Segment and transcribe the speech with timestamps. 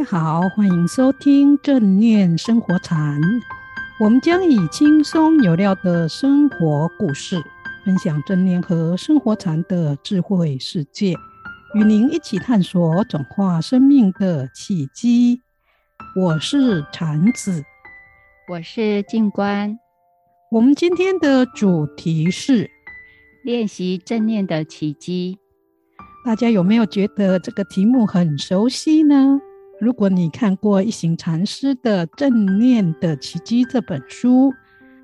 [0.00, 3.20] 大家好，欢迎收听正念生活禅。
[4.00, 7.38] 我们将以轻松有料的生活故事，
[7.84, 11.12] 分享正念和生活禅的智慧世界，
[11.74, 15.42] 与您一起探索转化生命的契机。
[16.16, 17.62] 我是禅子，
[18.48, 19.78] 我是静观。
[20.50, 22.70] 我们今天的主题是
[23.44, 25.36] 练习正念的奇迹。
[26.24, 29.38] 大家有没有觉得这个题目很熟悉呢？
[29.80, 34.52] 如果你看过一行禅师的《正念的奇迹》这本书，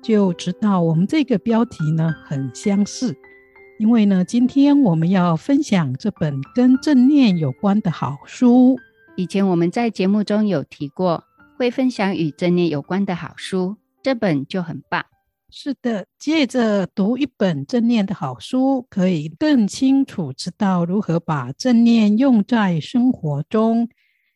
[0.00, 3.14] 就知道我们这个标题呢很相似。
[3.78, 8.78] 因为呢，今天我们要分享这本跟正念有关的好书。
[9.14, 11.22] 以前我们在节目中有提过，
[11.58, 15.04] 会分享与正念有关的好书，这本就很棒。
[15.50, 23.90] 是的，借着读一本正念的好书，可以更清楚知道如何把正念用在生活中。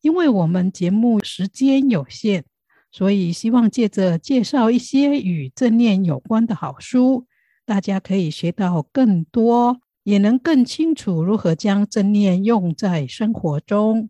[0.00, 2.44] 因为我们节目时间有限，
[2.90, 7.26] 所以希望借着介绍一些与正念有关的好书，
[7.66, 14.08] 大家可以学到更多，也能更清楚如何将正念用在生活中。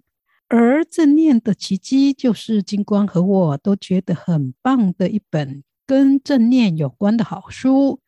[0.49, 8.01] 而正念的奇迹，就是金光和我都觉得很棒的一本跟正念有关的好书。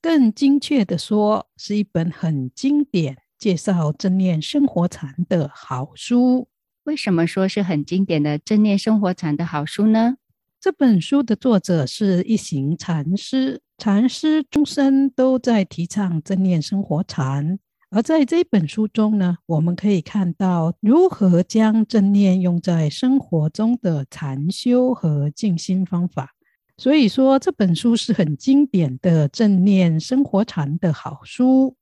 [0.00, 6.48] 更精确的说，是一本很经典、介绍正念生活禅的好书。
[6.88, 10.16] 为什么说是很经典的正念生活禅的好书呢？
[10.58, 17.58] 这本书的作者是一行禅师，禅师终身都在提倡正念生活禅。
[17.90, 26.30] 而在这本书中呢，我们可以看到如何将正念用在生活中的禅修和静心方法。
[26.78, 31.76] 所以说，这本书是很经典的正念生活禅的好书。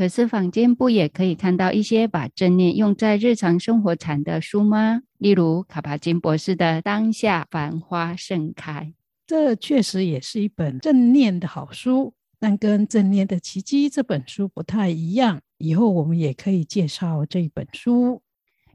[0.00, 5.02] 可是坊间不也可以看到一些把正念用在日常生活禅的书吗？
[5.18, 8.94] 例如卡巴金博士的《当下繁花盛开》，
[9.26, 15.42] 这确实也是一本正念的好书，但跟《正念的奇迹》这本书不太一样。
[15.58, 18.22] 以后我们也可以介绍这本书。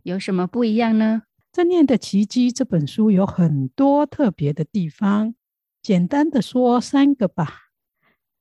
[0.03, 1.23] 有什么不一样呢？
[1.51, 5.33] 《正念的奇迹》这本书有很多特别的地方，
[5.81, 7.61] 简单的说三个吧。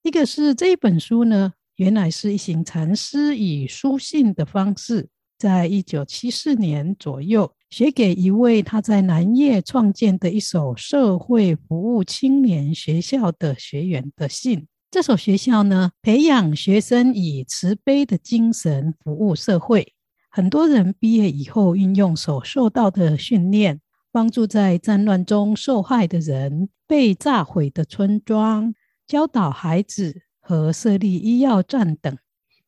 [0.02, 14.68] 一个是这一本书呢，原来是一行禅师以书信的方式，在一九七四年左右写给一位他在南叶创建的一所社会服务青年学校的学员的信。
[14.88, 19.92] 这所学校呢，培养学生以慈悲的精神服务社会。
[20.30, 23.80] 很多人毕业以后，运用所受到的训练，
[24.12, 28.72] 帮助在战乱中受害的人、被炸毁的村庄，
[29.08, 30.22] 教导孩子。
[30.46, 32.18] 和设立医药站等，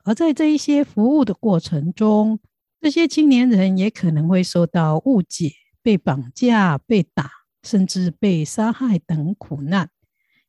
[0.03, 2.41] 而在这一些服务的过程中，
[2.81, 7.31] 这些青年人也可能会受到误解、被绑架、被打，
[7.63, 9.91] 甚至被杀害等苦难。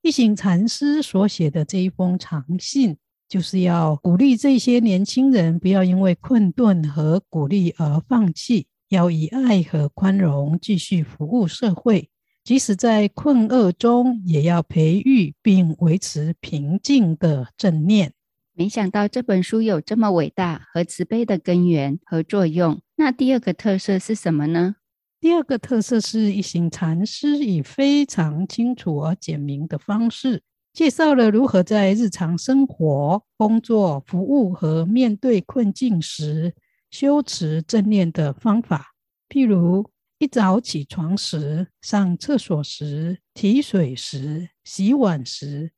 [0.02, 2.96] 一行禅师所写的这一封长信，
[3.28, 12.10] 就是要鼓励这些年轻人不要因为困顿和鼓励而放弃，要以爱和宽容继续服务社会。
[12.48, 18.14] 即使在困厄中，也要培育并维持平静的正念。
[18.54, 22.80] 没想到这本书有这么伟大和慈悲的根源和作用。
[22.96, 24.78] 那第二个特色是什么呢？
[25.20, 30.42] 第二个特色是一行禅师以非常清楚而简明的方式，
[30.72, 36.56] 介绍了如何在日常生活、工作、服务和面对困境时
[36.90, 38.94] 修持正念的方法，
[39.28, 39.86] 譬如。
[40.20, 45.72] 一早起床时、上厕所时、提水时、洗碗时、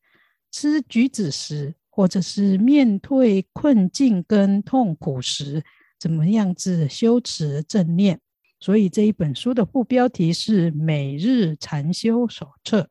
[0.50, 5.62] 吃橘子时，或者是面对困境跟痛苦时，
[6.00, 8.20] 怎么样子修持正念？
[8.62, 12.82] 所以这一本书的副标题是《每日禅修手册》。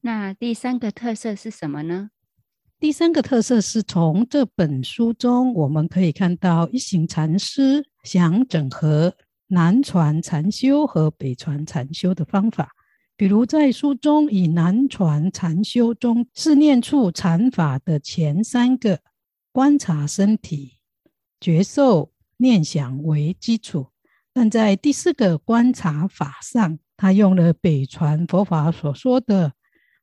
[0.00, 2.10] 那第三个特色是什么呢？
[2.80, 9.14] 第三个特色是从这本书中我们可以看到一行禅师想整合。
[9.54, 12.72] 南传禅修和北传禅修的方法，
[13.16, 18.98] 比如在书中以南传禅修中四念处禅法的前三个
[19.52, 20.78] 观察身体、
[21.40, 23.86] 觉受、念想为基础，
[24.32, 29.52] 但在第四个观察法上，他用了北传佛法所说的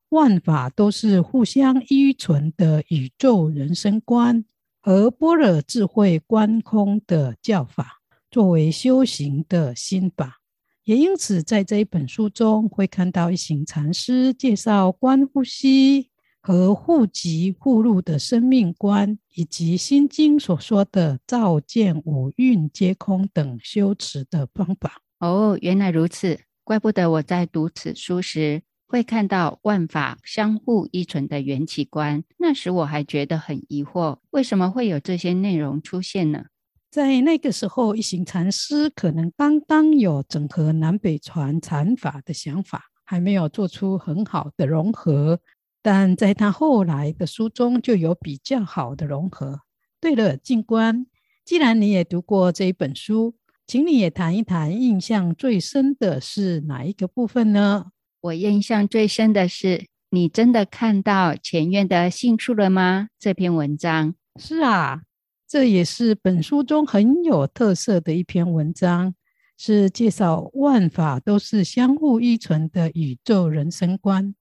[0.07, 4.45] 万法都是互相依存的宇宙人生观
[4.79, 8.00] 和般若智慧观空的教法。
[8.31, 10.37] 作为修行的心法，
[10.85, 16.09] 也因此在这一本书中会看到一行禅师介绍观呼吸
[16.41, 25.01] 和互即互入的生命观，以及心经所说的照见五蕴皆空等修持的方法。
[25.19, 32.23] 哦，原来如此，怪不得我在读此书时会看到万法相互依存的缘起观。
[32.37, 36.45] 那时我还觉得很疑惑，为什么会有这些内容出现呢？
[36.91, 45.39] 在那个时候，一行禅师可能刚刚有整合南北传禅法的想法，还没有做出很好的融合。
[45.81, 49.61] 但在他后来的书中，就有比较好的融合。
[50.01, 51.07] 对了，静观，
[51.45, 53.35] 既然你也读过这一本书。
[53.65, 57.85] 请你也谈一谈，印象最深的是哪一个部分呢？
[58.19, 63.07] 我印象最深的是，你真的看到前院的杏树了吗？
[63.17, 64.13] 这篇文章。
[64.37, 65.03] 是啊，
[65.51, 69.13] 这也是本书中很有特色的一篇文章，
[69.57, 74.33] 是介绍万法都是相互依存的宇宙人生观。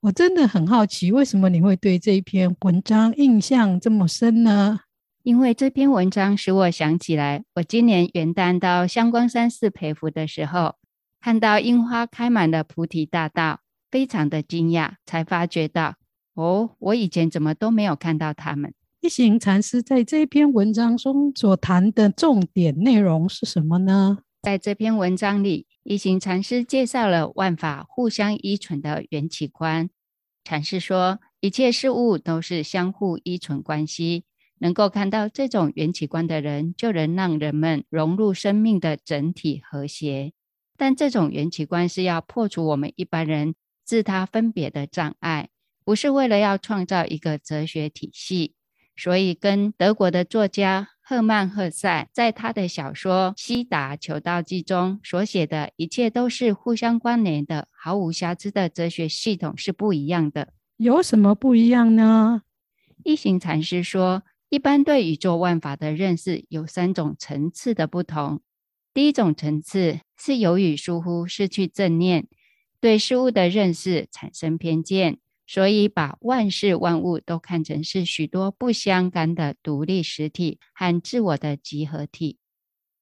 [0.00, 4.80] 我真的很好奇，为什么你会对这一篇文章印象这么深呢？
[5.22, 10.74] 因为这篇文章使我想起来，我今年元旦到香光山寺陪佛的时候，
[11.20, 15.94] 看到樱花开满了菩提大道，非常的惊讶，才发觉到，
[16.34, 18.74] 哦，我以前怎么都没有看到他们。
[19.02, 24.18] 一行禅师在这篇文章中所谈的重点内容是什么呢？
[24.42, 29.88] 在这篇文章里，一行禅师介绍了万法互相依存的缘起观。
[30.44, 34.24] 禅师说，一切事物都是相互依存关系。
[34.58, 40.32] 能够看到这种缘起观的人，就能让人们融入生命的整体和谐。
[40.76, 45.48] 但这种缘起观是要破除我们一般人自他分别的障碍，
[45.82, 48.52] 不是为了要创造一个哲学体系。
[49.00, 60.52] 所以，跟德国的作家赫曼·赫塞在他的小说《西达求道记》中所写的一切都是互相关联的、毫无瑕疵的哲学系统是不一样的。
[60.76, 62.42] 有什么不一样呢？
[63.04, 64.22] 一行禅师说。
[64.52, 68.40] 一般对宇宙万法的认识有三种层次的不同。
[68.92, 72.26] 第一种层次是由于疏忽、失去正念，
[72.80, 75.18] 对事物的认识产生偏见，
[75.50, 82.38] 所以把万事万物都看成是许多不相干的独立实体和自我的集合体。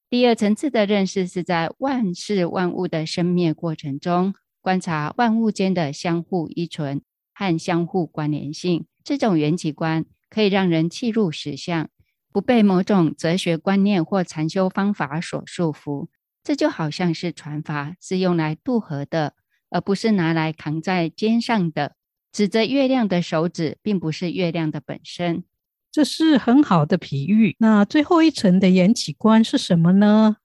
[0.08, 7.02] 第二层次的认识是在万事万物的生灭过程中，观察万物间的相互依存
[7.34, 8.86] 和相互关联性。
[9.04, 10.06] 这种缘起观。
[10.30, 11.88] 可以让人契入实相，
[12.30, 16.08] 不被某种哲学观念或禅修方法所束缚。
[16.44, 19.32] 这就好像是船筏是用来渡河的，
[19.70, 21.96] 而不是拿来扛在肩上的。
[22.32, 25.44] 指着月亮的手指，并不是月亮的本身。
[25.90, 27.56] 这是很好的比喻。
[27.58, 30.36] 那最后一层的缘起观是什么呢？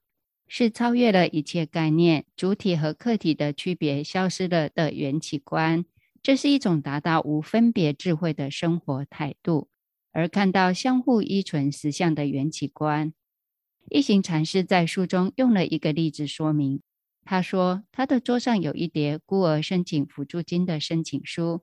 [0.46, 5.84] 是超越了一切概念，主体和客体的区别消失了的缘起观。
[6.22, 9.68] 这是一种达到无分别智慧的生活态度。
[10.12, 13.12] 而看到相互依存实相的缘起观，
[13.90, 16.80] 一行禅师在书中用了一个例子说明。
[17.24, 21.62] 他说，他的桌上有一叠孤儿申请辅助金的申请书，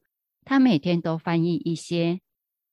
[0.51, 2.19] 他每天都翻译一些。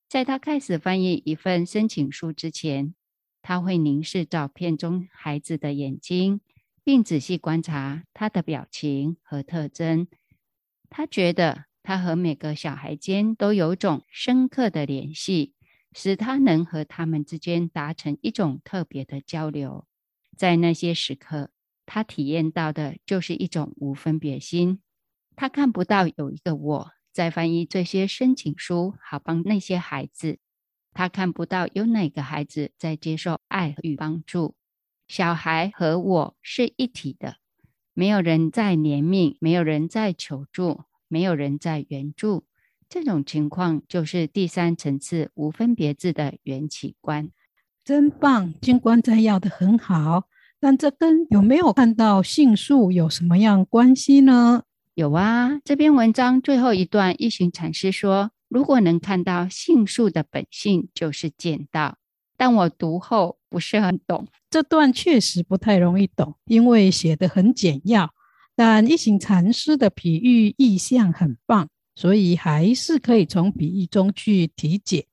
[0.08, 2.92] 在他开始翻译一份申请书之前，
[3.40, 6.40] 他会凝视照片中孩子的眼睛，
[6.82, 10.08] 并仔细观察他的表情和特征。
[10.90, 15.54] 他觉得他和每个小孩间都有种深刻的联系。
[15.92, 19.86] 使他能和他们之间达成一种特别的交流，
[20.36, 21.50] 在那些时刻，
[21.86, 24.80] 他体验到的就是一种无分别心。
[25.36, 30.38] 他看不到有一个我在翻译这些申请书，好帮那些孩子。
[30.94, 34.54] 他看不到有哪个孩子在接受爱与帮助。
[35.08, 37.38] 小孩和我是一体的，
[37.92, 42.44] 没有人在怜悯，没有人在求助，没有人在援助。
[42.88, 47.32] 这种情况就是第三层次无分别智的缘起观，
[47.84, 48.54] 真棒！
[48.60, 50.28] 静观摘要的很好，
[50.60, 54.62] 但这跟有没有看到杏树有什么样关系呢？
[54.98, 61.98] 有啊，这篇文章最后一段，一行禅师说，如果能看到杏树的本性，就是见到。
[62.36, 68.12] 但我读后不是很懂，这段确实不太容易懂，因为写得很简要，
[68.56, 71.68] 但一行禅师的比喻意象很棒。
[71.94, 75.06] 所以还是可以从比喻中去体解。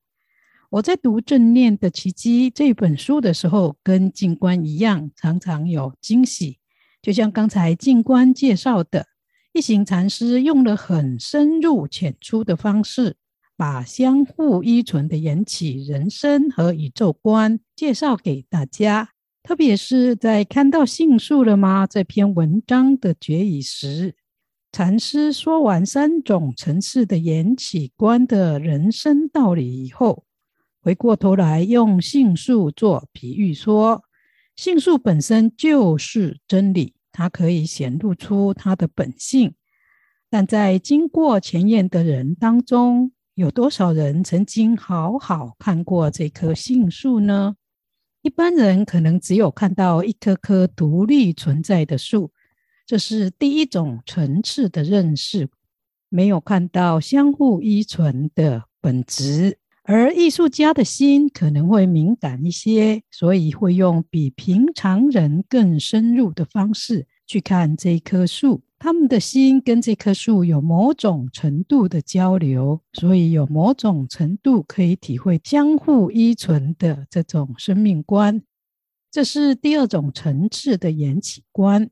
[0.71, 6.57] 我在读《正念的奇迹》这本书的时候，跟静观一样，常常有惊喜。
[7.03, 9.05] 就像刚才静观介绍的，
[9.55, 13.15] 一行禅师用了很深入浅出的方式，
[13.55, 19.11] 把相互依存的缘起人生和宇宙观介绍给大家。
[19.43, 24.15] 特别是在看到杏树了吗这篇文章的结语时。
[24.73, 30.25] 禅师说完三种层次的缘起观的人生道理以后，
[30.81, 34.03] 回过头来用杏树做比喻说，
[34.57, 39.55] 杏树本身就是真理，它可以显露出它的本性。
[40.29, 47.55] 但在经过前验的人当中，有多少人曾经好好看过这棵杏树呢？
[48.21, 52.33] 一般人可能只有看到一棵棵独立存在的树，
[52.85, 55.47] 这是第一种层次的认识，
[56.09, 59.59] 没有看到相互依存的本质。
[59.87, 68.63] 而艺术家的心可能会敏感一些，所以会用比平常人更深入的方式去看这棵树。
[68.79, 78.41] 他们的心跟这棵树有某种程度的交流，所以有某种程度可以体会相互依存的这种生命观。
[79.11, 81.91] 这是第二种层次的缘起观。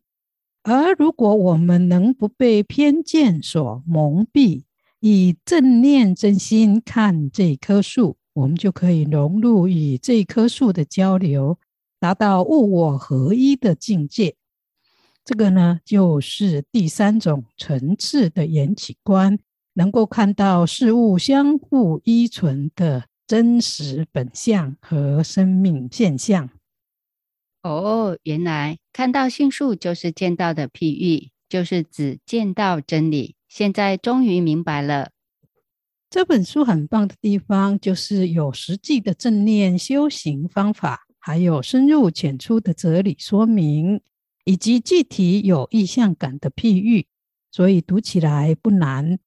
[0.64, 4.64] 而如果我们能不被偏见所蒙蔽，
[5.06, 11.60] 以正念真心看这棵树，我们就可以融入与这棵树的交流，
[12.00, 14.36] 达到物我合一的境界。
[15.26, 19.38] 这个呢，就是第三种层次的缘起观，
[19.74, 26.50] 能够看到事物相互依存的真实本相和生命现象。
[27.62, 33.36] 哦，原来看到杏树就是见到的譬喻，就是指见到真理。
[33.48, 35.12] 现在终于明白了，
[36.10, 44.02] 这本书很棒的地方，就是有实际的正念修行方法，还有深入浅出的哲理说明，
[44.46, 47.06] 以及具体有意象感的譬喻，
[47.52, 49.20] 所以读起来不难，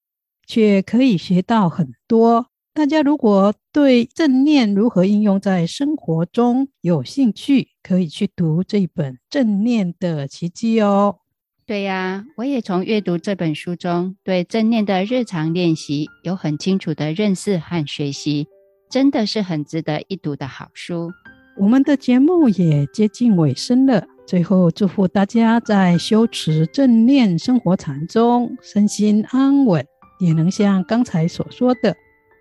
[0.49, 2.49] 却可以学到很多。
[2.75, 11.21] 大家如果对正念如何应用在生活中有兴趣，可以去读这本《正念的奇迹》哦。
[11.67, 18.47] 对呀，我也从阅读这本书中，对正念的日常练习有很清楚的认识和学习，
[18.89, 21.11] 真的是很值得一读的好书。
[21.59, 29.85] 我们的节目也接近尾声了，最后祝福大家在修持正念生活禅中身心安稳，
[30.21, 31.97] 也能像刚才所说的，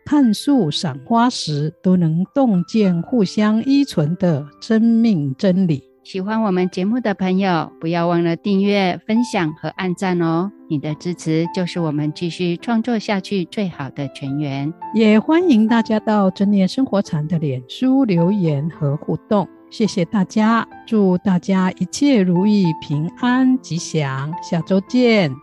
[0.05, 5.94] 看树赏花时都能洞见互相依存的生命真理。
[6.05, 10.51] 喜欢我们节目的朋友，不要忘了订阅、分享和按赞哦！
[10.69, 14.71] 你的支持就是我们继续创作下去最好的泉源。
[14.93, 19.47] 也欢迎大家到正念生活禅的脸书留言和互动。
[19.71, 24.31] 谢谢大家，祝大家一切如意、平安吉祥。
[24.43, 25.35] 下周见，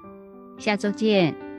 [0.58, 1.51] 下周见。